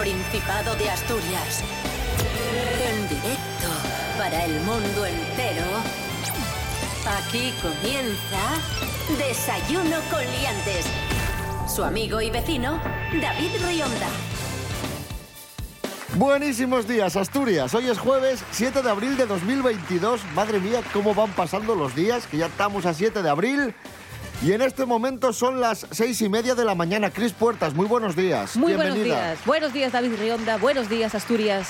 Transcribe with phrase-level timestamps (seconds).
[0.00, 1.62] Principado de Asturias.
[2.82, 3.68] En directo
[4.16, 5.66] para el mundo entero.
[7.18, 10.86] Aquí comienza Desayuno con Liantes.
[11.68, 12.80] Su amigo y vecino,
[13.20, 14.08] David Rionda.
[16.14, 17.74] Buenísimos días, Asturias.
[17.74, 20.22] Hoy es jueves 7 de abril de 2022.
[20.34, 23.74] Madre mía, cómo van pasando los días, que ya estamos a 7 de abril.
[24.42, 27.10] Y en este momento son las seis y media de la mañana.
[27.10, 28.56] Cris Puertas, muy buenos días.
[28.56, 29.38] Muy buenos días.
[29.44, 30.56] Buenos días, David Rionda.
[30.56, 31.68] Buenos días, Asturias.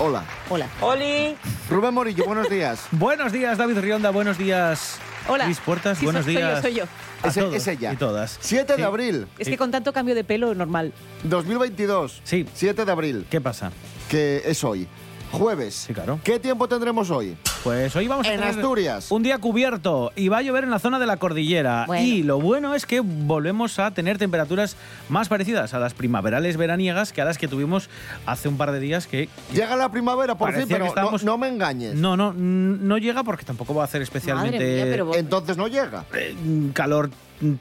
[0.00, 0.24] Hola.
[0.48, 0.66] Hola.
[0.80, 1.36] Oli.
[1.70, 2.86] Rubén Morillo, buenos días.
[2.90, 4.10] Buenos días, David Rionda.
[4.10, 4.96] Buenos días.
[5.28, 5.44] Hola.
[5.44, 6.62] Cris Puertas, Sí, buenos soy yo, días.
[6.62, 6.84] soy yo.
[7.22, 7.92] A Es- todos es ella.
[7.92, 8.36] Y todas.
[8.40, 10.92] 7 de abril, Es que con tanto cambio de pelo, normal.
[11.22, 12.20] 2022.
[12.24, 12.48] Sí.
[12.52, 13.70] 7 de abril, ¿Qué pasa?
[14.08, 14.88] que es hoy.
[15.32, 15.74] Jueves.
[15.74, 16.20] Sí, claro.
[16.22, 17.36] ¿Qué tiempo tendremos hoy?
[17.64, 19.10] Pues hoy vamos a En tener Asturias.
[19.10, 21.84] un día cubierto y va a llover en la zona de la cordillera.
[21.86, 22.04] Bueno.
[22.06, 24.76] Y lo bueno es que volvemos a tener temperaturas
[25.08, 27.88] más parecidas a las primaverales veraniegas que a las que tuvimos
[28.26, 31.32] hace un par de días que Llega la primavera, por fin, pero que estábamos- no,
[31.32, 31.94] no me engañes.
[31.94, 35.68] no, no, no llega porque tampoco va a hacer especialmente Madre mía, pero Entonces no
[35.68, 36.04] llega.
[36.14, 36.34] eh,
[36.74, 37.10] calor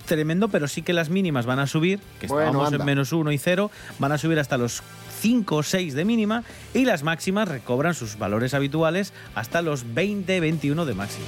[0.06, 2.83] tremendo, pero sí que las mínimas van a subir, que Bueno, estábamos anda.
[2.83, 4.83] en menos uno y cero, van a subir hasta los
[5.22, 10.86] 5 o 6 de mínima y las máximas recobran sus valores habituales hasta los 20-21
[10.86, 11.25] de máxima.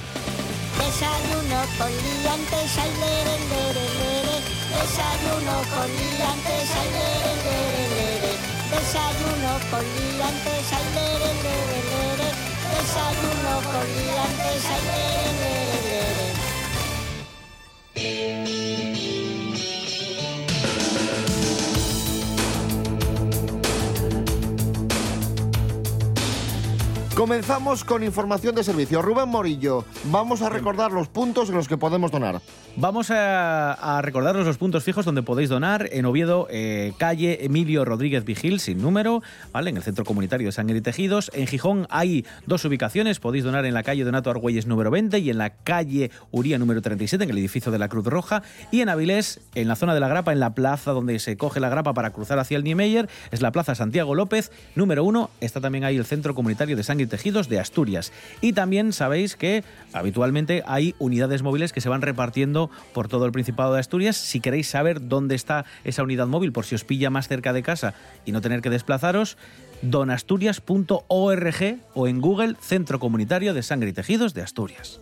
[27.24, 29.00] Comenzamos con información de servicio.
[29.00, 32.42] Rubén Morillo, vamos a recordar los puntos en los que podemos donar.
[32.76, 35.88] Vamos a, a recordaros los puntos fijos donde podéis donar.
[35.92, 39.70] En Oviedo, eh, calle Emilio Rodríguez Vigil, sin número, ¿vale?
[39.70, 41.30] En el Centro Comunitario de Sangre y Tejidos.
[41.32, 43.20] En Gijón hay dos ubicaciones.
[43.20, 46.82] Podéis donar en la calle Donato Argüelles número 20 y en la calle Uría número
[46.82, 48.42] 37, en el edificio de la Cruz Roja.
[48.70, 51.58] Y en Avilés, en la zona de la Grapa, en la plaza donde se coge
[51.58, 55.30] la grapa para cruzar hacia el Niemeyer, es la Plaza Santiago López, número 1.
[55.40, 58.12] Está también ahí el Centro Comunitario de Sangre y Tejidos de Asturias.
[58.40, 63.32] Y también sabéis que habitualmente hay unidades móviles que se van repartiendo por todo el
[63.32, 64.16] Principado de Asturias.
[64.16, 67.62] Si queréis saber dónde está esa unidad móvil, por si os pilla más cerca de
[67.62, 69.36] casa y no tener que desplazaros,
[69.82, 75.00] donasturias.org o en Google Centro Comunitario de Sangre y Tejidos de Asturias.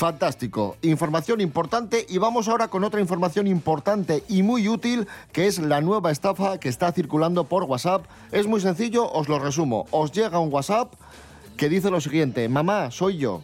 [0.00, 0.78] Fantástico.
[0.80, 5.82] Información importante y vamos ahora con otra información importante y muy útil que es la
[5.82, 8.06] nueva estafa que está circulando por WhatsApp.
[8.32, 9.84] Es muy sencillo, os lo resumo.
[9.90, 10.94] Os llega un WhatsApp
[11.56, 13.42] que dice lo siguiente, mamá, soy yo.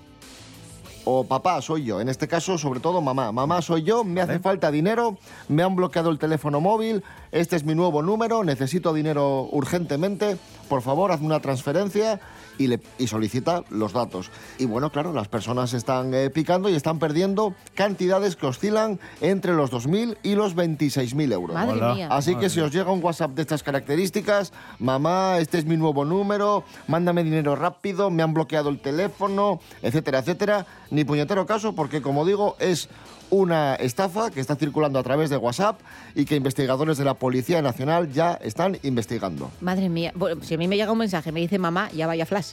[1.04, 2.00] O papá, soy yo.
[2.00, 3.30] En este caso, sobre todo mamá.
[3.30, 5.16] Mamá, soy yo, me hace falta dinero,
[5.48, 10.36] me han bloqueado el teléfono móvil, este es mi nuevo número, necesito dinero urgentemente,
[10.68, 12.20] por favor, hazme una transferencia
[12.58, 14.30] y, le, y solicita los datos.
[14.58, 19.54] Y bueno, claro, las personas están eh, picando y están perdiendo cantidades que oscilan entre
[19.54, 21.54] los 2.000 y los 26.000 euros.
[21.54, 22.08] Madre mía.
[22.10, 25.76] Así que Madre si os llega un WhatsApp de estas características, mamá, este es mi
[25.76, 31.74] nuevo número, mándame dinero rápido, me han bloqueado el teléfono, etcétera, etcétera, ni puñetero caso
[31.74, 32.88] porque como digo es
[33.30, 35.80] una estafa que está circulando a través de WhatsApp
[36.14, 39.50] y que investigadores de la Policía Nacional ya están investigando.
[39.60, 40.12] Madre mía.
[40.14, 42.52] Bueno, si a mí me llega un mensaje, me dice mamá, ya vaya flash.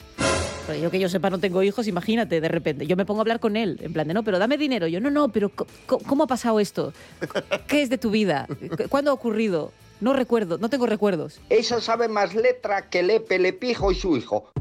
[0.66, 2.88] Pero yo que yo sepa no tengo hijos, imagínate, de repente.
[2.88, 4.88] Yo me pongo a hablar con él, en plan de, no, pero dame dinero.
[4.88, 5.51] Yo, no, no, pero
[5.85, 6.94] ¿cómo ha pasado esto?
[7.67, 8.47] ¿Qué es de tu vida?
[8.89, 9.72] ¿Cuándo ha ocurrido?
[10.00, 11.39] No recuerdo, no tengo recuerdos.
[11.50, 14.51] Esa sabe más letra que Lepe, Lepijo y su hijo.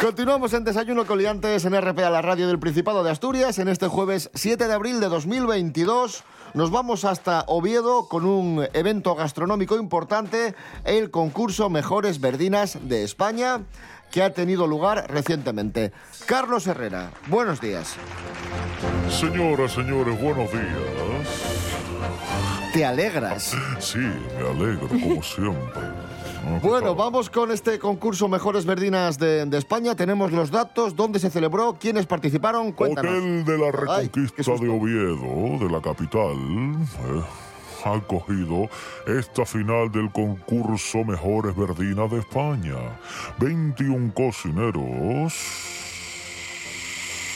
[0.00, 3.58] Continuamos en Desayuno Coliantes en RPA, la radio del Principado de Asturias.
[3.58, 6.24] En este jueves 7 de abril de 2022
[6.54, 10.54] nos vamos hasta Oviedo con un evento gastronómico importante,
[10.84, 13.60] el concurso Mejores Verdinas de España,
[14.10, 15.92] que ha tenido lugar recientemente.
[16.24, 17.94] Carlos Herrera, buenos días.
[19.10, 21.09] Señoras, señores, buenos días.
[22.72, 23.56] ¿Te alegras?
[23.80, 25.82] Sí, me alegro, como siempre.
[26.44, 26.60] ¿no?
[26.60, 29.96] Bueno, vamos con este concurso Mejores Verdinas de, de España.
[29.96, 32.70] Tenemos los datos, dónde se celebró, quiénes participaron.
[32.72, 33.10] Cuéntanos.
[33.10, 37.22] Hotel de la Reconquista de Oviedo, de la capital, eh,
[37.84, 38.68] ha acogido
[39.06, 42.76] esta final del concurso Mejores Verdinas de España.
[43.38, 45.34] 21 cocineros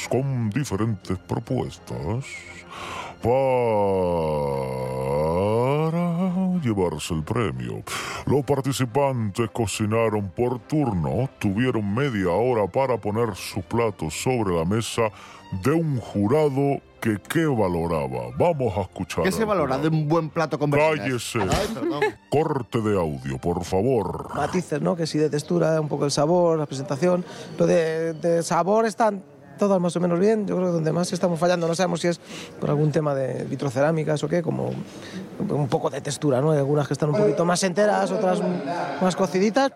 [0.08, 2.25] con diferentes propuestas
[3.25, 3.41] para
[6.62, 7.82] llevarse el premio.
[8.26, 15.03] Los participantes cocinaron por turno, tuvieron media hora para poner sus platos sobre la mesa
[15.62, 18.31] de un jurado que qué valoraba.
[18.38, 19.25] Vamos a escuchar.
[19.25, 21.00] ¿Qué se al valora de un buen plato con verduras?
[21.00, 21.38] Cállese.
[21.41, 22.15] Ay.
[22.31, 24.35] Corte de audio, por favor.
[24.35, 24.97] matices, ¿no?
[24.97, 27.25] Que sí de textura, un poco el sabor, la presentación.
[27.59, 29.23] Lo de, de sabor están
[29.58, 30.46] todas más o menos bien.
[30.46, 32.20] Yo creo que donde más estamos fallando, no sabemos si es
[32.60, 34.72] por algún tema de vitrocerámicas o qué, como
[35.38, 36.52] un poco de textura, ¿no?
[36.52, 38.40] Hay algunas que están un poquito más enteras, otras
[39.00, 39.72] más cociditas.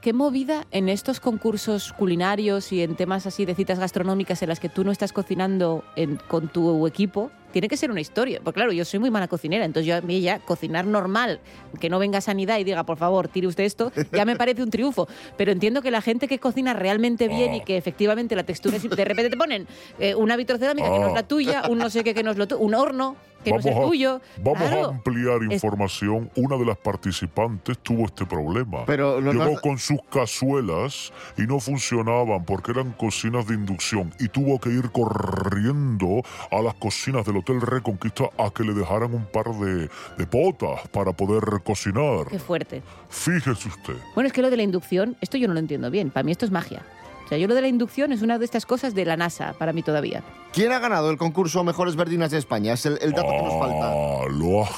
[0.00, 4.58] ¿Qué movida en estos concursos culinarios y en temas así de citas gastronómicas en las
[4.58, 5.84] que tú no estás cocinando
[6.28, 7.30] con tu equipo?
[7.52, 8.40] Tiene que ser una historia.
[8.42, 11.40] Porque claro, yo soy muy mala cocinera, entonces yo a mí ya cocinar normal,
[11.80, 14.70] que no venga sanidad y diga, por favor, tire usted esto, ya me parece un
[14.70, 15.08] triunfo.
[15.36, 18.82] Pero entiendo que la gente que cocina realmente bien y que efectivamente la textura es...
[18.82, 19.66] De repente te ponen
[19.98, 22.36] eh, una vitrocerámica que no es la tuya, un no sé qué que no es
[22.36, 24.20] lo tuyo, un horno que no es el a, tuyo.
[24.38, 24.84] vamos Claro.
[24.86, 26.30] a ampliar Es- información.
[26.36, 28.84] Una de las participantes tuvo este problema.
[28.86, 34.28] Pero Llegó no- con sus cazuelas y no funcionaban porque eran cocinas de inducción y
[34.28, 39.26] tuvo que ir corriendo a las cocinas del Hotel Reconquista a que le dejaran un
[39.26, 42.26] par de, de potas para poder cocinar.
[42.30, 42.82] Qué fuerte.
[43.08, 43.94] Fíjese usted.
[44.14, 46.10] Bueno, es que lo de la inducción, esto yo no lo entiendo bien.
[46.10, 46.82] Para mí esto es magia.
[47.24, 49.54] O sea, yo lo de la inducción es una de estas cosas de la NASA,
[49.58, 50.22] para mí todavía.
[50.52, 52.74] ¿Quién ha ganado el concurso Mejores Verdinas de España?
[52.74, 53.86] Es el, el dato que nos falta.
[53.92, 54.68] Ah, lo ha,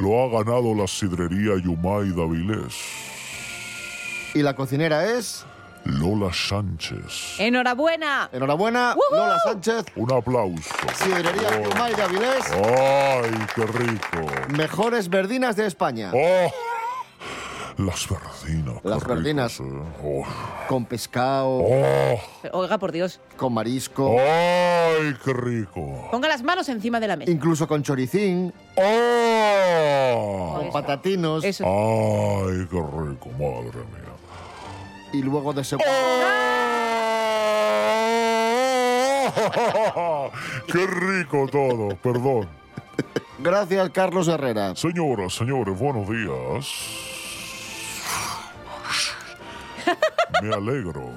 [0.00, 2.74] lo ha ganado la sidrería Yumay Davilés.
[4.34, 5.44] Y la cocinera es...
[5.84, 7.38] Lola Sánchez.
[7.38, 8.30] ¡Enhorabuena!
[8.32, 9.18] Enhorabuena, ¡Woohoo!
[9.20, 10.70] Lola Sánchez, Un aplauso.
[10.94, 11.68] Sidrería Oh.
[11.70, 14.26] Yumay de Avilés, ¡Ay, qué rico!
[14.56, 16.10] Mejores Verdinas de España.
[16.14, 16.50] ¡Oh!
[17.76, 18.84] Las verdinas.
[18.84, 19.58] Las verdinas.
[19.60, 19.64] eh.
[20.04, 20.22] Oh.
[20.68, 22.18] Con pescado, ¡Oh!
[22.52, 26.08] Oiga, por Dios, con marisco, ¡Ay, qué rico!
[26.10, 27.30] ponga las manos encima de la mesa.
[27.32, 30.54] incluso con choricín, ¡Oh!
[30.56, 31.64] con patatinos Eso.
[31.66, 33.28] ¡Ay, qué rico!
[33.38, 34.14] Madre mía.
[35.12, 35.86] y luego de cebolla.
[39.96, 40.30] ¡Oh!
[40.66, 41.96] ¡Qué rico todo!
[41.96, 42.48] Perdón.
[43.40, 44.74] Gracias, Carlos Herrera.
[44.76, 47.13] Señoras, señores, buenos días.
[50.44, 51.10] Me alegro.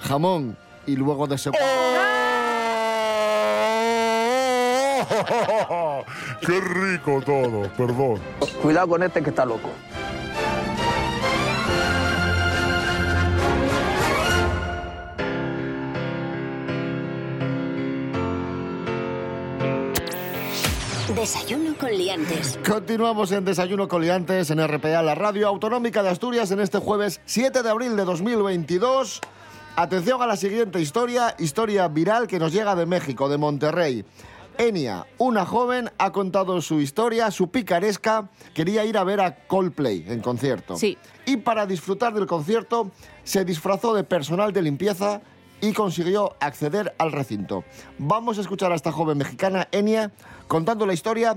[0.00, 0.56] Jamón
[0.86, 1.60] y luego de cebolla.
[6.40, 7.68] ¡Qué rico todo!
[7.76, 8.18] Perdón.
[8.62, 9.68] Cuidado con este que está loco.
[21.14, 22.58] Desayuno con liantes.
[22.66, 27.62] Continuamos en Desayuno Coliantes en RPA, la radio autonómica de Asturias, en este jueves 7
[27.62, 29.20] de abril de 2022.
[29.76, 34.06] Atención a la siguiente historia, historia viral que nos llega de México, de Monterrey.
[34.56, 40.06] Enia, una joven, ha contado su historia, su picaresca, quería ir a ver a Coldplay
[40.08, 40.76] en concierto.
[40.76, 40.96] Sí.
[41.26, 42.90] Y para disfrutar del concierto
[43.22, 45.20] se disfrazó de personal de limpieza
[45.62, 47.64] y consiguió acceder al recinto.
[47.96, 50.10] Vamos a escuchar a esta joven mexicana, Enia,
[50.52, 51.36] contando la historia.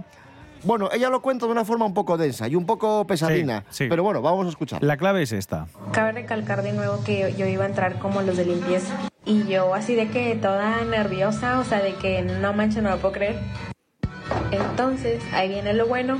[0.63, 3.85] Bueno, ella lo cuenta de una forma un poco densa y un poco pesadina, Sí,
[3.85, 3.87] sí.
[3.87, 4.83] pero bueno, vamos a escuchar.
[4.83, 5.67] La clave es esta.
[5.93, 8.93] Cabe recalcar de nuevo que yo iba a entrar como los de limpieza.
[9.23, 12.97] Y yo así de que toda nerviosa, o sea, de que no manches, no lo
[12.97, 13.39] puedo creer.
[14.51, 16.17] Entonces, ahí viene lo bueno.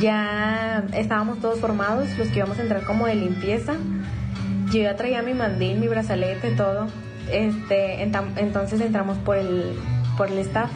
[0.00, 3.74] Ya estábamos todos formados, los que íbamos a entrar como de limpieza.
[4.70, 6.86] Yo ya traía mi mandil, mi brazalete, todo.
[7.32, 9.74] Este, entonces entramos por el,
[10.16, 10.70] por el staff.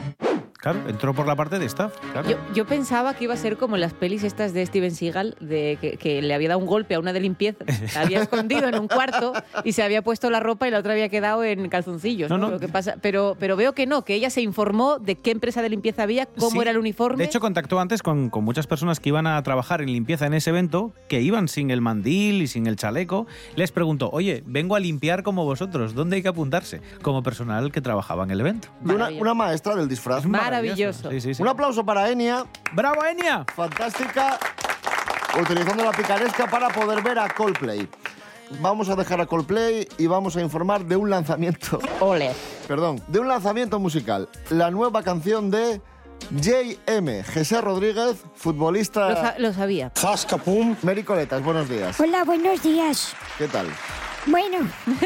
[0.62, 1.92] Claro, entró por la parte de staff.
[2.12, 2.28] claro.
[2.30, 5.76] Yo, yo pensaba que iba a ser como las pelis estas de Steven Seagal, de
[5.80, 7.64] que, que le había dado un golpe a una de limpieza,
[7.94, 9.32] la había escondido en un cuarto
[9.64, 12.30] y se había puesto la ropa y la otra había quedado en calzoncillos.
[12.30, 12.46] No, ¿no?
[12.46, 12.50] no.
[12.52, 15.62] Lo que pasa, pero, pero veo que no, que ella se informó de qué empresa
[15.62, 16.58] de limpieza había, cómo Sí.
[16.60, 17.18] era el uniforme.
[17.18, 20.34] De hecho, contactó antes con, con muchas personas que iban a trabajar en limpieza en
[20.34, 23.26] ese evento, que iban sin el mandil y sin el chaleco.
[23.56, 26.80] Les preguntó, oye, vengo a limpiar como vosotros, ¿dónde hay que apuntarse?
[27.02, 28.68] Como personal que trabajaba en el evento.
[28.84, 30.24] Una, una maestra del disfraz.
[30.24, 30.51] Maravilloso.
[31.10, 31.42] Sí, sí, sí.
[31.42, 33.44] Un aplauso para Enia, ¡Bravo, Enia!
[33.54, 34.38] fantástica,
[35.40, 37.88] utilizando la picaresca para poder ver a Coldplay.
[38.60, 41.78] Vamos a dejar a Coldplay y vamos a informar de un lanzamiento.
[42.00, 42.32] Ole.
[42.68, 44.28] perdón, de un lanzamiento musical.
[44.50, 45.80] La nueva canción de
[46.30, 47.24] J.M.
[47.24, 49.34] José Rodríguez, Lo, sa- futbolista.
[49.38, 49.90] lo sabía.
[50.82, 51.98] Mary Coletas, buenos días.
[51.98, 53.14] Hola, buenos días.
[53.38, 53.66] ¿Qué tal?
[54.26, 54.58] Bueno,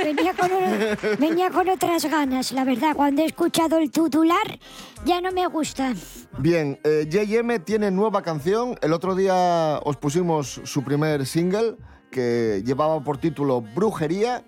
[0.05, 2.95] venía con, un- venía con otras ganas, la verdad.
[2.95, 4.59] Cuando he escuchado el titular,
[5.07, 5.95] ya no me gusta.
[6.39, 7.59] Bien, eh, J.M.
[7.61, 8.77] tiene nueva canción.
[8.83, 11.77] El otro día os pusimos su primer single
[12.11, 14.45] que llevaba por título Brujería.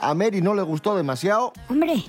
[0.00, 1.52] A Mary no le gustó demasiado.
[1.68, 2.02] Hombre,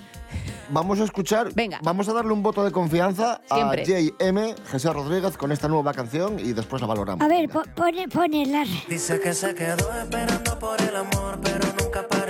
[0.69, 1.53] vamos a escuchar.
[1.53, 1.79] Venga.
[1.83, 3.83] Vamos a darle un voto de confianza Siempre.
[3.83, 4.55] a J.M.
[4.71, 7.23] Jesús Rodríguez con esta nueva canción y después la valoramos.
[7.23, 8.63] A ver, po- pone, ponela.
[8.89, 11.76] Dice que se quedó esperando por el amor, pero nunca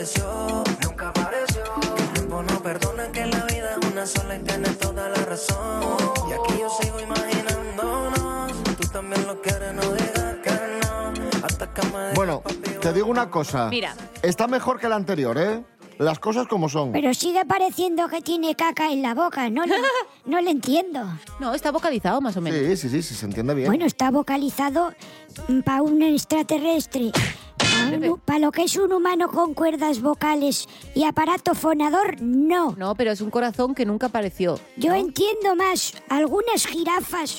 [0.02, 0.64] apareció.
[0.84, 1.64] Nunca apareció.
[1.96, 5.16] Que el tiempo no perdona que la vida es una sola y tiene toda la
[5.26, 5.82] razón.
[6.30, 8.52] Y aquí yo sigo imaginándonos.
[8.80, 11.46] Tú también lo quieres, no digas que no.
[11.46, 12.44] Hasta que me Bueno,
[12.80, 13.70] te digo una cosa.
[13.70, 13.96] Mira.
[14.22, 15.64] Está mejor que la anterior, ¿eh?
[15.98, 16.92] Las cosas como son.
[16.92, 19.50] Pero sigue pareciendo que tiene caca en la boca.
[19.50, 19.78] No, le-
[20.26, 21.04] no le entiendo.
[21.40, 22.60] No, está vocalizado más o menos.
[22.60, 23.68] Sí, sí, sí, sí, se entiende bien.
[23.68, 24.94] Bueno, está vocalizado
[25.66, 27.12] para un extraterrestre.
[28.26, 32.74] Para lo que es un humano con cuerdas vocales y aparato fonador, no.
[32.78, 34.60] No, pero es un corazón que nunca apareció.
[34.76, 35.94] Yo entiendo más.
[36.10, 37.38] Algunas jirafas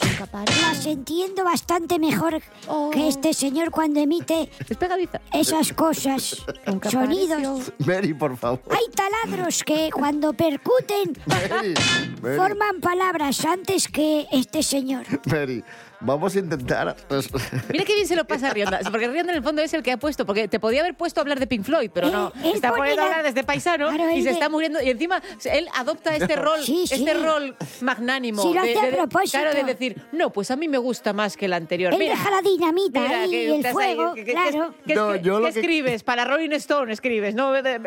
[0.63, 2.91] las entiendo bastante mejor Oh.
[2.91, 5.21] que este señor cuando emite Es pegadiza.
[5.33, 7.39] esas cosas, Nunca sonidos.
[7.39, 7.75] apareció.
[7.87, 8.61] Mary, por favor.
[8.71, 11.75] Hay taladros que cuando percuten Mary,
[12.23, 15.05] Mary, forman palabras antes que este señor.
[15.27, 15.63] Mary,
[16.01, 16.97] vamos a intentar.
[17.09, 17.29] pues,
[17.71, 19.83] Mira qué bien se lo pasa a Rionda, porque Rionda en el fondo es el
[19.83, 22.33] que ha puesto, porque te podía haber puesto a hablar de Pink Floyd, pero no.
[22.37, 24.81] Él- él está poniendo a la- hablar desde paisano Claro, y se de- está muriendo.
[24.83, 26.95] Y encima él adopta este rol, Sí, sí.
[26.95, 28.43] este rol magnánimo.
[28.43, 29.39] Sí, lo de, hace a de- propósito.
[29.39, 31.93] Claro, de decir, no, pues a mí me gusta más que el anterior.
[31.93, 34.75] Él Mira, deja la dinamita mira, ahí que y el ahí, fuego, que- claro.
[34.87, 36.03] ¿Qué, No, yo lo que- escribes?
[36.03, 37.53] Para Rolling Stone escribes, ¿no?
[37.53, 37.79] De-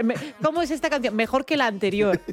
[0.43, 1.15] ¿Cómo es esta canción?
[1.15, 2.19] Mejor que la anterior.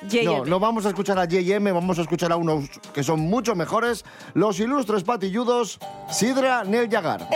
[0.00, 0.48] No, J.M..
[0.48, 4.04] no vamos a escuchar a J.M., vamos a escuchar a unos que son mucho mejores,
[4.32, 5.02] los ilustres
[6.10, 7.28] Sidra Nel Yagar.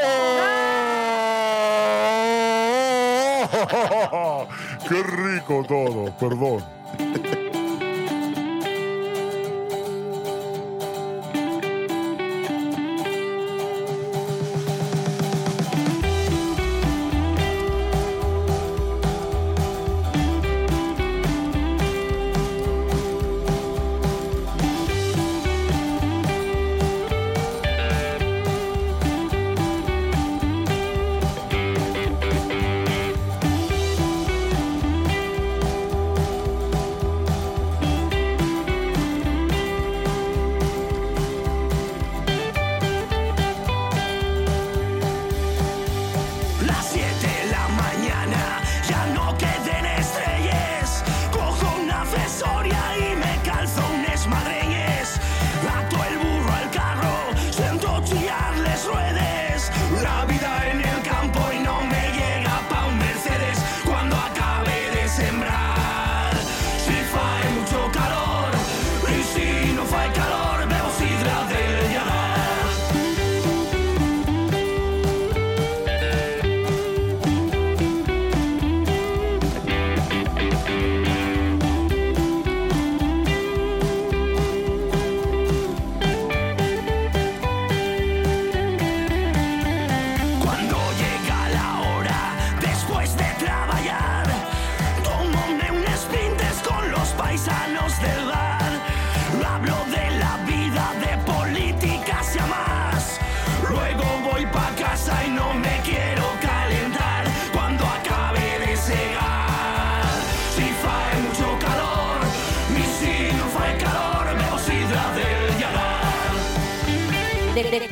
[4.88, 6.10] ¡Qué rico todo!
[6.18, 6.64] Perdón.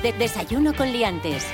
[0.02, 1.47] De- de- de- desayuno con liantes.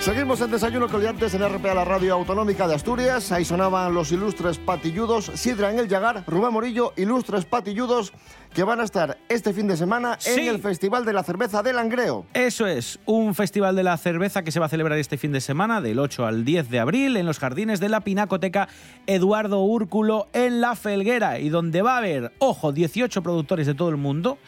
[0.00, 3.30] Seguimos en Desayuno Coliantes en RPA, la radio autonómica de Asturias.
[3.30, 8.12] Ahí sonaban los ilustres patilludos, Sidra en el Yagar, Rubén Morillo, ilustres patilludos,
[8.52, 10.48] que van a estar este fin de semana en Sí.
[10.48, 12.26] el Festival de la Cerveza del Langreo.
[12.34, 15.40] Eso es, un festival de la cerveza que se va a celebrar este fin de
[15.40, 18.68] semana, del 8 al 10 de abril, en los jardines de la Pinacoteca
[19.06, 23.90] Eduardo Úrculo, en La Felguera, y donde va a haber, ojo, 18 productores de todo
[23.90, 24.38] el mundo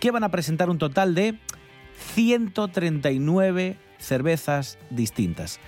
[0.00, 1.38] que van a presentar un total de
[2.14, 5.60] 139 cervezas distintas.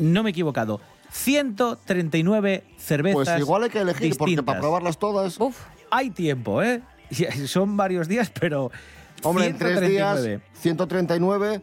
[0.00, 0.80] No me he equivocado.
[1.10, 4.44] 139 cervezas Pues igual hay que elegir, porque distintas.
[4.44, 5.56] para probarlas todas, Uf,
[5.90, 6.82] Hay tiempo, ¿eh?
[7.46, 8.72] Son varios días, pero...
[9.22, 10.20] hombre, en tres días,
[10.60, 11.60] 139.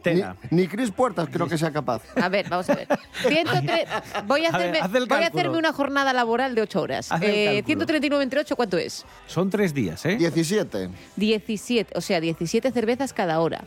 [0.50, 2.02] ni, ni Cris Puertas creo que sea capaz.
[2.16, 2.88] a ver, vamos a ver.
[3.28, 3.86] 103
[4.26, 6.80] voy a, A ver, hacerme, haz el voy a hacerme una jornada laboral de 8
[6.80, 7.10] horas.
[7.20, 7.66] Eh, cálculo.
[7.66, 9.04] 139 entre 8, ¿cuánto es?
[9.26, 10.16] Son tres días, ¿eh?
[10.16, 10.88] 17.
[11.16, 13.64] 17, o sea, 17 cervezas cada hora.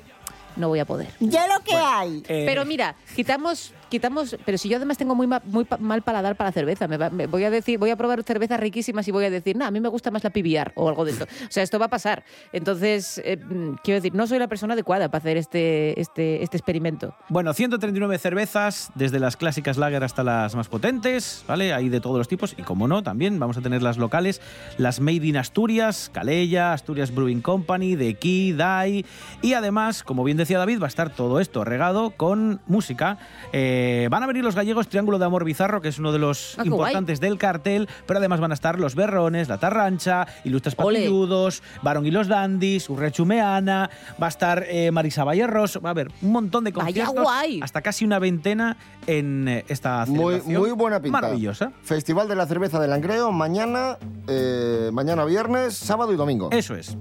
[0.56, 1.10] No voy a poder.
[1.20, 2.24] Ya lo que hay.
[2.28, 6.36] Eh, Pero mira, quitamos quitamos, pero si yo además tengo muy, ma- muy mal paladar
[6.36, 9.12] para la cerveza, me, va- me voy a decir, voy a probar cervezas riquísimas y
[9.12, 11.26] voy a decir, no, a mí me gusta más la PBR o algo de esto.
[11.26, 12.24] O sea, esto va a pasar.
[12.54, 13.38] Entonces, eh,
[13.84, 17.16] quiero decir, no soy la persona adecuada para hacer este, este, este experimento.
[17.30, 21.74] Bueno, 139 cervezas, desde las clásicas lager hasta las más potentes, ¿vale?
[21.74, 22.54] Hay de todos los tipos.
[22.58, 24.42] Y como no, también vamos a tener las locales,
[24.78, 29.06] las Made in Asturias, Calella, Asturias Brewing Company, de Key, Dai.
[29.42, 33.18] Y además, como bien decía David, va a estar todo esto regado con música.
[33.54, 33.74] Eh,
[34.10, 36.64] van a venir los gallegos Triángulo de Amor Bizarro, que es uno de los Ah,
[36.64, 36.68] guay.
[36.70, 41.00] importantes del cartel, pero además van a estar los Berrones, la Tarrancha, Ilustres Ole.
[41.00, 43.90] Patilludos, Barón y los Dandis, Urrechumeana,
[44.22, 47.60] va a estar eh, Marisa Vallerros, va a haber un montón de Vaya conciertos, guay.
[47.62, 48.78] hasta casi una veintena
[49.08, 51.22] en eh, esta Muy, celebración muy buena pinta.
[51.22, 51.72] Maravillosa.
[51.84, 56.50] Festival de la Cerveza de Langreo, mañana, eh, mañana viernes, sábado y domingo.
[56.52, 56.98] Eso es.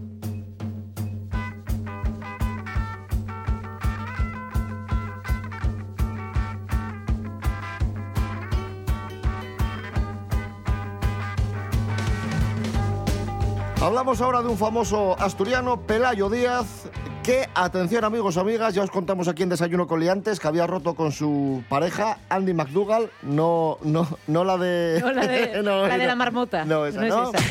[13.85, 16.89] Hablamos ahora de un famoso asturiano, Pelayo Díaz,
[17.23, 20.95] que, atención amigos, amigas, ya os contamos aquí en Desayuno con Liantes que había roto
[20.95, 25.01] con su pareja, Andy McDougall, no, no, no la de...
[25.05, 26.65] No, la de, No, la, de la marmota.
[26.65, 27.45] No, esa es esa.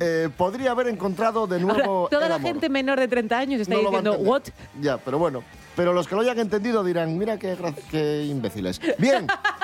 [0.00, 3.60] Eh, podría haber encontrado de Ahora, nuevo toda el la gente menor de 30 años
[3.60, 4.16] está No diciendo.
[4.18, 4.42] ¿what?
[4.80, 5.44] Ya, pero bueno.
[5.76, 7.56] Pero los que lo hayan entendido dirán, mira qué,
[7.92, 8.80] qué imbéciles.
[8.98, 9.28] Bien,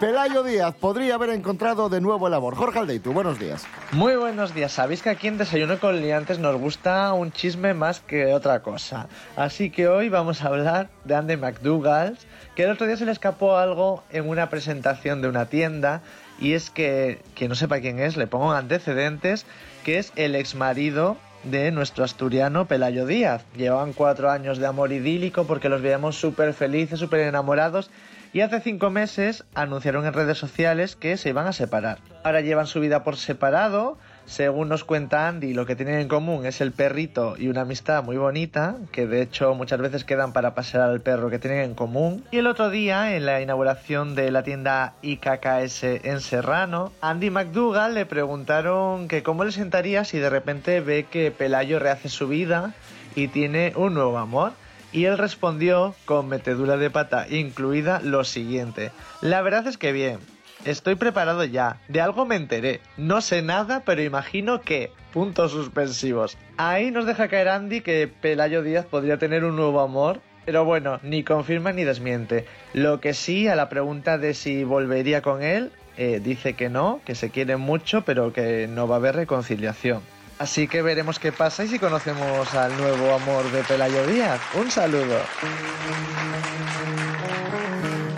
[0.00, 2.54] Pelayo Díaz podría haber encontrado de nuevo el amor.
[2.54, 3.66] Jorge Aldeitu, buenos días.
[3.90, 4.70] Muy buenos días.
[4.70, 9.08] Sabéis que aquí en Desayuno con Liantes nos gusta un chisme más que otra cosa.
[9.34, 12.16] Así que hoy vamos a hablar de Andy McDougall,
[12.54, 16.00] que el otro día se le escapó algo en una presentación de una tienda.
[16.38, 19.46] Y es que, quien no sepa quién es, le pongo antecedentes,
[19.84, 23.44] que es el ex marido de nuestro asturiano Pelayo Díaz.
[23.56, 27.90] Llevaban cuatro años de amor idílico porque los veíamos súper felices, súper enamorados.
[28.32, 31.98] Y hace cinco meses anunciaron en redes sociales que se iban a separar.
[32.24, 33.96] Ahora llevan su vida por separado.
[34.26, 38.04] Según nos cuenta Andy, lo que tienen en común es el perrito y una amistad
[38.04, 41.74] muy bonita, que de hecho muchas veces quedan para pasear al perro que tienen en
[41.74, 42.22] común.
[42.30, 47.94] Y el otro día, en la inauguración de la tienda IKKS en Serrano, Andy McDougall
[47.94, 52.74] le preguntaron que cómo le sentaría si de repente ve que Pelayo rehace su vida
[53.14, 54.52] y tiene un nuevo amor.
[54.92, 58.90] Y él respondió con metedura de pata incluida lo siguiente.
[59.20, 60.18] La verdad es que bien,
[60.64, 62.80] estoy preparado ya, de algo me enteré.
[62.96, 64.90] No sé nada, pero imagino que...
[65.12, 66.36] Puntos suspensivos.
[66.58, 70.20] Ahí nos deja caer Andy que Pelayo Díaz podría tener un nuevo amor.
[70.44, 72.46] Pero bueno, ni confirma ni desmiente.
[72.72, 77.00] Lo que sí, a la pregunta de si volvería con él, eh, dice que no,
[77.04, 80.00] que se quieren mucho, pero que no va a haber reconciliación.
[80.38, 84.40] Así que veremos qué pasa y si conocemos al nuevo amor de Pelayo Díaz.
[84.54, 85.18] Un saludo.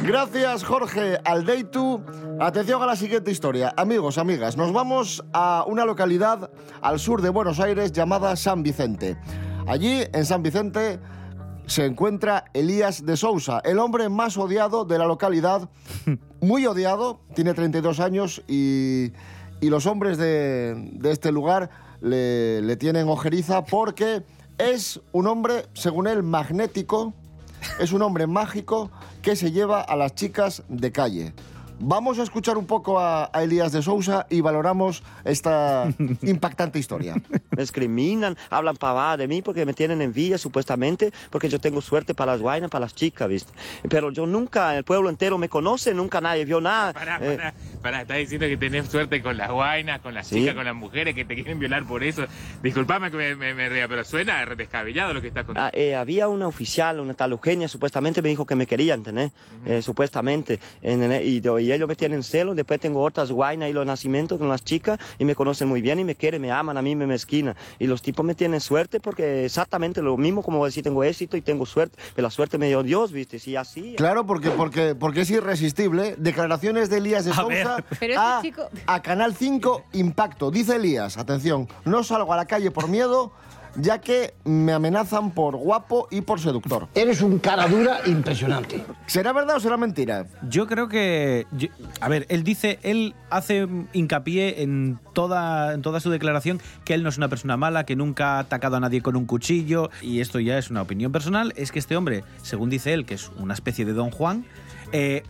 [0.03, 2.03] Gracias, Jorge Aldeitu.
[2.39, 3.73] Atención a la siguiente historia.
[3.75, 6.51] Amigos, amigas, nos vamos a una localidad
[6.83, 9.17] al sur de Buenos Aires llamada San Vicente.
[9.67, 11.01] Allí, en San Vicente,
[11.67, 15.71] se encuentra Elías de Sousa, el hombre más odiado de la localidad.
[16.41, 19.13] Muy odiado, tiene 32 años y,
[19.61, 24.23] y los hombres de, de este lugar le, tienen ojeriza porque
[24.59, 27.13] es un hombre, según él, magnético,
[27.79, 28.91] es un hombre mágico
[29.23, 31.35] que se lleva a las chicas de calle.
[31.83, 35.89] Vamos a escuchar un poco a, a Elías de Sousa y valoramos esta
[36.23, 37.15] impactante historia.
[37.57, 42.13] Me discriminan, hablan pavada de mí porque me tienen envidia supuestamente, porque yo tengo suerte
[42.13, 43.51] para las guainas, para las chicas, ¿viste?
[43.89, 46.93] Pero yo nunca, el pueblo entero me conoce, nunca nadie vio nada.
[46.93, 50.35] Pará, Eh, pará, pará, estás diciendo que tenés suerte con las guainas, con las Sí.
[50.41, 52.25] chicas, con las mujeres que te quieren violar por eso.
[52.63, 55.69] Disculpame que me, me, me ría, pero suena descabellado lo que estás contando.
[55.69, 59.33] Ah, eh, había una oficial, una tal Eugenia, supuestamente me dijo que me quería, ¿entendés?
[59.65, 60.61] Eh, supuestamente.
[60.83, 61.25] ¿entendés?
[61.25, 64.49] Y, yo- y ellos me tienen celos, después tengo otras guainas y los nacimientos con
[64.49, 67.07] las chicas y me conocen muy bien y me quieren, me aman, a mí me
[67.07, 67.55] mezquina.
[67.79, 71.43] Y los tipos me tienen suerte porque exactamente lo mismo como decir tengo éxito y
[71.43, 73.39] tengo suerte, pero la suerte me dio Dios, ¿viste?
[73.39, 73.95] Si así...
[73.97, 76.15] Claro, porque, porque, porque es irresistible.
[76.19, 77.35] Declaraciones de Elías de A.
[77.35, 80.51] Sousa Pero este a, chico- a Canal 5 Impacto.
[80.51, 83.33] Dice Elías, atención, no salgo a la calle por miedo,
[83.77, 86.89] ya que me amenazan por guapo y por seductor.
[86.95, 88.85] Eres un cara dura impresionante.
[89.07, 90.27] ¿Será verdad o será mentira?
[90.49, 91.47] Yo creo que.
[91.53, 91.69] yo-
[92.01, 97.03] a ver, él dice, él hace hincapié en toda, en toda su declaración que él
[97.03, 100.21] no es una persona mala, que nunca ha atacado a nadie con un cuchillo, y
[100.21, 101.53] esto ya es una opinión personal.
[101.57, 104.45] Es que este hombre, según dice él, que es una especie de Don Juan,
[104.93, 105.23] eh,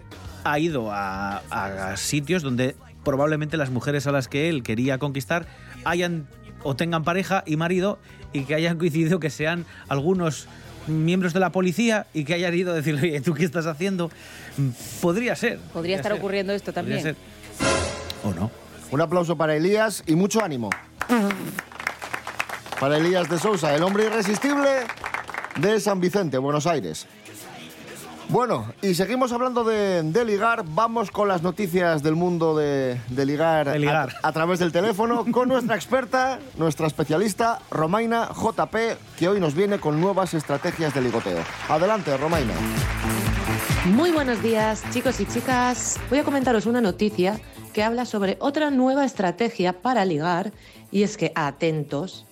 [0.44, 2.74] ha ido a, a sitios donde
[3.04, 5.46] probablemente las mujeres a las que él quería conquistar
[5.84, 6.26] hayan
[6.62, 7.98] o tengan pareja y marido
[8.32, 10.46] y que hayan coincidido que sean algunos
[10.86, 14.10] miembros de la policía y que hayan ido a decirle, oye, ¿tú qué estás haciendo?
[15.00, 15.58] Podría ser.
[15.72, 16.18] Podría estar ser.
[16.20, 17.02] ocurriendo esto Podría también.
[17.02, 17.16] ser.
[18.24, 18.50] ¿O no?
[18.90, 20.70] Un aplauso para Elías y mucho ánimo.
[22.78, 24.68] Para Elías de Sousa, el hombre irresistible
[25.56, 27.06] de San Vicente, Buenos Aires.
[28.30, 30.64] Bueno, y seguimos hablando de, de ligar.
[30.64, 34.14] Vamos con las noticias del mundo de, de ligar, De ligar.
[34.22, 38.76] A, a través del teléfono con nuestra experta, nuestra especialista, Romaina JP,
[39.18, 41.40] que hoy nos viene con nuevas estrategias de ligoteo.
[41.68, 42.54] Adelante, Romaina.
[43.86, 45.98] Muy buenos días, chicos y chicas.
[46.08, 47.40] Voy a comentaros una noticia
[47.72, 50.52] que habla sobre otra nueva estrategia para ligar
[50.92, 52.26] y es que atentos,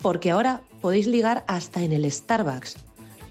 [0.00, 2.76] porque ahora podéis ligar hasta en el Starbucks.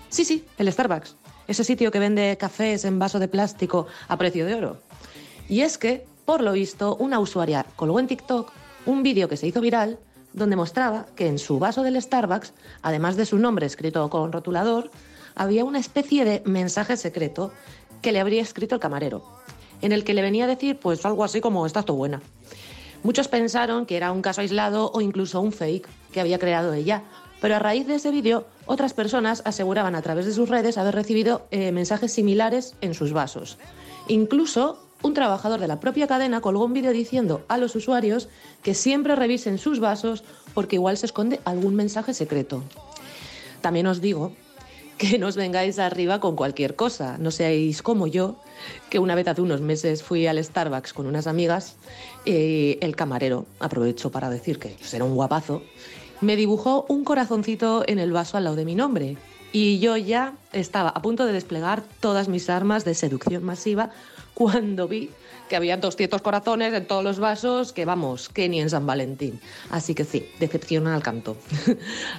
[0.09, 1.15] Sí, sí, el Starbucks,
[1.49, 4.77] ese sitio que vende cafés en vaso de plástico a precio de oro.
[5.49, 8.51] Y es que, por lo visto, una usuaria colgó en TikTok
[8.85, 9.97] un vídeo que se hizo viral
[10.31, 14.91] donde mostraba que en su vaso del Starbucks, además de su nombre escrito con rotulador,
[15.33, 17.51] había una especie de mensaje secreto
[18.03, 19.23] que le habría escrito el camarero,
[19.81, 22.21] en el que le venía a decir pues algo así como estás tú buena.
[23.01, 27.01] Muchos pensaron que era un caso aislado o incluso un fake que había creado ella,
[27.41, 30.95] pero a raíz de ese vídeo otras personas aseguraban a través de sus redes haber
[30.95, 33.57] recibido eh, mensajes similares en sus vasos.
[34.07, 38.27] Incluso un trabajador de la propia cadena colgó un vídeo diciendo a los usuarios
[38.63, 40.23] que siempre revisen sus vasos
[40.53, 42.63] porque igual se esconde algún mensaje secreto.
[43.61, 44.33] También os digo
[44.99, 47.17] que no os vengáis arriba con cualquier cosa.
[47.17, 48.35] No seáis como yo,
[48.89, 51.77] que una vez hace unos meses fui al Starbucks con unas amigas
[52.25, 55.63] y el camarero, aprovecho para decir que pues, era un guapazo,
[56.21, 59.17] me dibujó un corazoncito en el vaso al lado de mi nombre.
[59.51, 63.91] Y yo ya estaba a punto de desplegar todas mis armas de seducción masiva
[64.35, 65.09] cuando vi
[65.49, 69.41] que había 200 corazones en todos los vasos, que vamos, que ni en San Valentín.
[69.69, 71.35] Así que sí, decepciona al canto.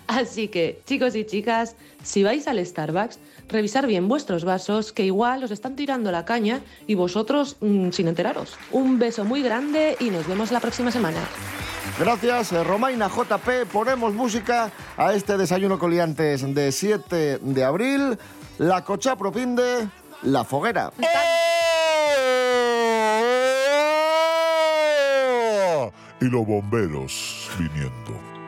[0.09, 5.45] Así que, chicos y chicas, si vais al Starbucks, revisar bien vuestros vasos, que igual
[5.45, 8.55] os están tirando la caña y vosotros mm, sin enteraros.
[8.73, 11.21] Un beso muy grande y nos vemos la próxima semana.
[11.99, 13.67] Gracias, eh, Romaina JP.
[13.71, 18.19] Ponemos música a este desayuno coliantes de 7 de abril.
[18.59, 19.89] La cocha propinde
[20.23, 20.93] la foguera.
[26.21, 28.40] Y los bomberos viniendo.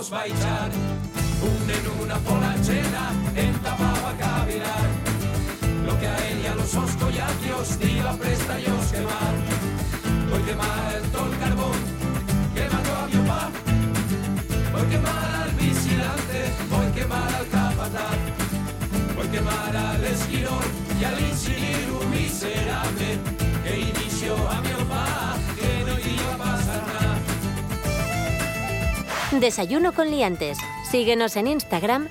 [0.00, 0.70] Echar
[1.42, 3.97] Un en una polachera en tapaba
[29.40, 30.58] Desayuno con liantes.
[30.90, 32.08] Síguenos en Instagram,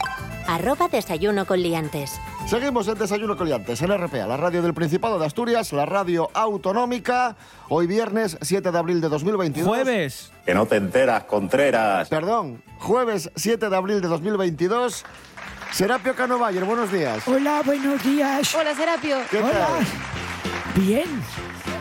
[0.48, 2.20] arroba desayuno con liantes.
[2.48, 7.36] Seguimos en Desayuno Coliantes, en RPA, la radio del Principado de Asturias, la radio autonómica.
[7.68, 9.68] Hoy viernes 7 de abril de 2022.
[9.68, 10.32] Jueves.
[10.46, 12.08] Que no te enteras, Contreras.
[12.08, 15.04] Perdón, jueves 7 de abril de 2022.
[15.74, 17.28] Serapio Cano Bayer, buenos días.
[17.28, 18.56] Hola, buenos días.
[18.56, 19.18] Hola, Serapio.
[19.30, 19.52] ¿Qué Hola.
[19.52, 20.82] tal?
[20.82, 21.22] Bien.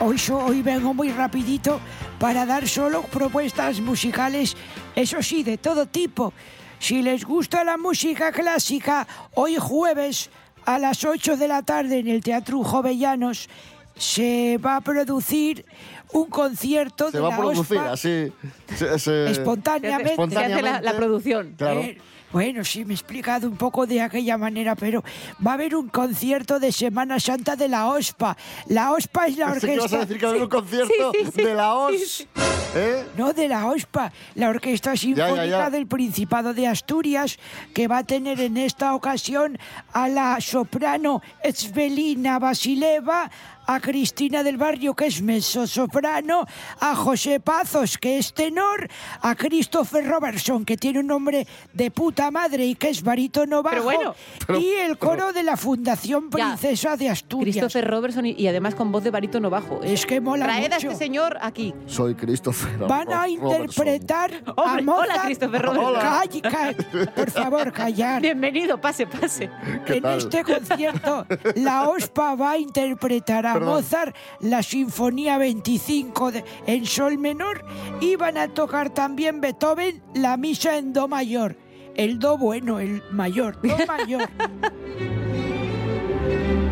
[0.00, 1.78] Hoy, so- hoy vengo muy rapidito
[2.18, 4.56] para dar solo propuestas musicales,
[4.94, 6.32] eso sí, de todo tipo.
[6.78, 10.30] Si les gusta la música clásica, hoy jueves
[10.64, 13.48] a las 8 de la tarde en el Teatro Jovellanos
[13.96, 15.64] se va a producir
[16.12, 18.32] un concierto Se de va la a producir OSPA así.
[18.74, 20.30] se- se- espontáneamente.
[20.30, 21.54] Se hace la, la producción.
[21.56, 21.80] Claro.
[21.80, 21.98] Eh,
[22.32, 25.02] bueno, sí, me he explicado un poco de aquella manera, pero
[25.44, 28.36] va a haber un concierto de Semana Santa de la OSPA.
[28.66, 30.06] La OSPA es la Pensé que ibas a orquesta...
[30.06, 32.26] decir que va a haber un concierto de la OS.
[32.74, 33.04] ¿Eh?
[33.16, 35.70] No, de la OSPA, la Orquesta ya, Sinfónica ya.
[35.70, 37.38] del Principado de Asturias,
[37.72, 39.58] que va a tener en esta ocasión
[39.92, 43.30] a la soprano Esvelina Basileva,
[43.66, 46.46] a Cristina del Barrio, que es mezzosoprano,
[46.80, 48.88] a José Pazos, que es tenor,
[49.22, 53.74] a Christopher Robertson, que tiene un nombre de puta madre y que es barítono bajo,
[53.88, 54.14] Pero
[54.48, 54.60] bueno.
[54.60, 56.56] y el coro de la Fundación Ya.
[56.56, 57.56] Princesa de Asturias.
[57.56, 59.80] Christopher Robertson y, y además con voz de barítono bajo.
[59.82, 60.90] Es que mola Traed a mucho.
[60.90, 61.74] este señor aquí.
[61.86, 62.78] Soy Christopher.
[62.86, 65.10] Van a interpretar a Hombre, Mozart.
[65.10, 65.94] hola, Christopher Robertson.
[66.00, 67.06] Calle, calle.
[67.14, 68.22] Por favor, callar.
[68.22, 69.50] Bienvenido, pase, pase.
[69.86, 70.18] ¿Qué En tal?
[70.18, 71.26] este concierto,
[71.56, 73.74] la OSPA va a interpretar a Perdón.
[73.74, 77.64] Mozart la Sinfonía 25 de- en Sol menor
[78.00, 81.56] y van a tocar también Beethoven la Misa en Do mayor.
[81.94, 84.28] El Do bueno, el mayor, Do mayor.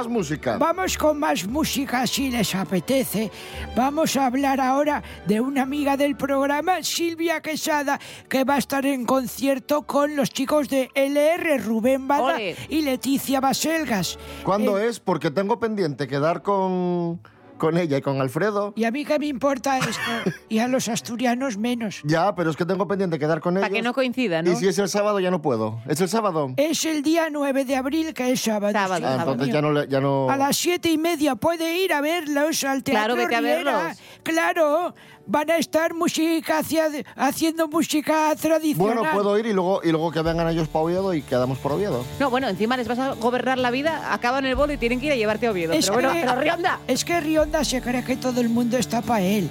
[0.00, 0.56] más música.
[0.56, 3.30] Vamos con más música si les apetece.
[3.76, 8.86] Vamos a hablar ahora de una amiga del programa, Silvia Quesada, que va a estar
[8.86, 12.56] en concierto con los chicos de LR, Rubén Bada Ole.
[12.70, 14.18] y Leticia Baselgas.
[14.42, 15.00] ¿Cuándo Eh, es?
[15.00, 17.20] Porque tengo pendiente quedar con,
[17.60, 18.72] con ella y con Alfredo.
[18.74, 20.00] Y a mí qué me importa esto,
[20.48, 22.00] y a los asturianos menos.
[22.10, 23.62] Ya, pero es que tengo pendiente quedar con ellos.
[23.68, 24.50] Para que no coincida, ¿no?
[24.50, 25.78] Y si es el sábado ya no puedo.
[25.86, 26.52] ¿Es el sábado?
[26.56, 28.72] Es el día 9 de abril, que es sábado.
[28.72, 29.32] Sábado, Ah, sábado.
[29.32, 30.28] entonces ya no, le- ya no...
[30.30, 33.98] A las siete y media puede ir a verlos al Teatro Claro, vete a verlos.
[34.22, 34.94] Claro,
[35.30, 38.96] van a estar música hacia- haciendo música tradicional.
[38.96, 41.70] Bueno, puedo ir y luego, y luego que vengan ellos para Oviedo y quedamos por
[41.72, 42.04] Oviedo.
[42.18, 45.06] No, bueno, encima les vas a gobernar la vida, acaban el bolo y tienen que
[45.06, 45.72] ir a llevarte a Oviedo.
[45.72, 46.80] Es pero bueno, que- pero Rionda.
[46.88, 49.48] Es que Rionda se cree que todo el mundo está para él.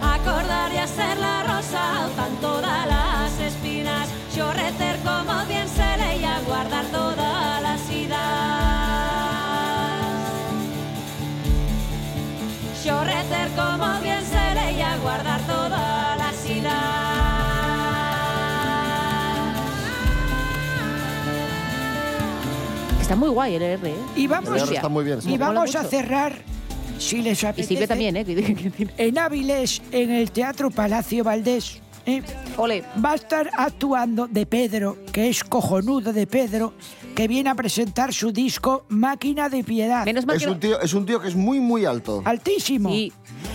[0.00, 6.40] Acordar y hacer la rosa, tan todas las espinas, yo reter como bien se leía,
[6.46, 8.18] guardar todas las idas.
[12.84, 14.19] Yo reter como bien
[15.02, 16.74] guardar todas las idas.
[23.00, 23.94] Está muy guay el R, ¿eh?
[24.16, 25.32] Y vamos, El R está muy bien, sí.
[25.32, 25.90] y vamos a mucho.
[25.90, 26.34] cerrar,
[26.98, 28.24] si les Y apetece, Silvia también, ¿eh?
[28.24, 31.80] Que- que- que- en Áviles, en el Teatro Palacio Valdés.
[32.06, 32.22] ¿eh?
[32.56, 32.84] Ole.
[33.04, 36.72] Va a estar actuando de Pedro, que es cojonudo de Pedro,
[37.14, 40.04] que viene a presentar su disco Máquina de Piedad.
[40.04, 42.22] Menos mal Es que no- un, tío, es un tío que es muy, muy alto.
[42.24, 42.90] Altísimo.
[42.90, 43.12] Sí.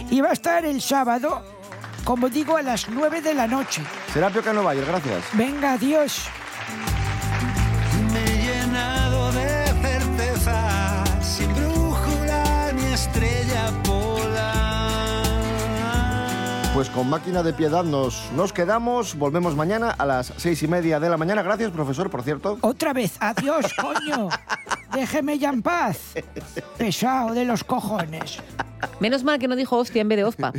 [0.10, 1.42] Y va a estar el sábado,
[2.04, 3.82] como digo, a las 9 de la noche.
[4.14, 5.24] Serapio Cano Bayer, gracias.
[5.34, 6.28] Venga, adiós.
[8.14, 15.26] Me he llenado de certeza, sin brújula ni estrella polar.
[16.74, 19.16] Pues con máquina de piedad nos, nos quedamos.
[19.16, 21.42] Volvemos mañana a las seis y media de la mañana.
[21.42, 22.58] Gracias, profesor, por cierto.
[22.62, 24.30] Otra vez, adiós, coño.
[24.94, 26.14] Déjeme ya en paz.
[26.78, 28.40] Pesado de los cojones.
[29.00, 30.52] Menos mal que no dijo hostia en vez de ospa.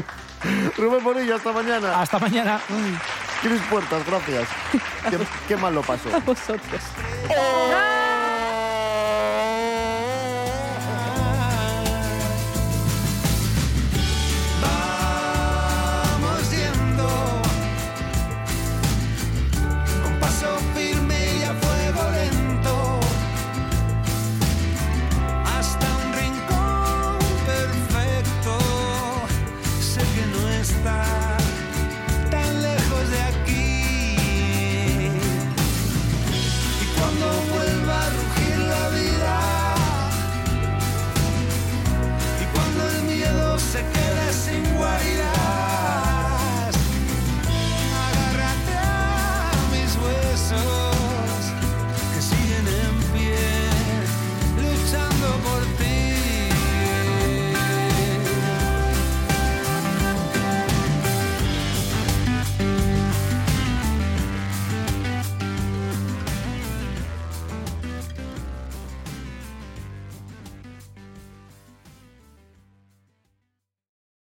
[0.76, 2.00] Rubén Bonilla, hasta mañana.
[2.00, 2.60] Hasta mañana.
[3.42, 4.48] Cris Puertas, gracias.
[5.10, 6.08] qué, qué mal lo paso.
[6.14, 6.80] A vosotros.
[7.30, 7.97] ¡Oh!